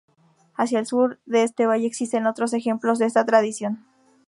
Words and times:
Hacia 0.55 0.79
el 0.79 0.87
sur 0.87 1.19
de 1.27 1.43
este 1.43 1.67
valle 1.67 1.85
existen 1.85 2.25
otros 2.25 2.53
ejemplos 2.53 2.97
de 2.97 3.05
esta 3.05 3.23
tradición. 3.23 3.85